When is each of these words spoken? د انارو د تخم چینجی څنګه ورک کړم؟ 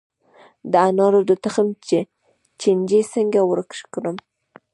د 0.71 0.73
انارو 0.87 1.21
د 1.29 1.31
تخم 1.43 1.67
چینجی 2.61 3.01
څنګه 3.13 3.39
ورک 3.49 3.71
کړم؟ 3.93 4.17